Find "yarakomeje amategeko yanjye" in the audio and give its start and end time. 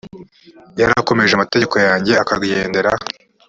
0.79-2.13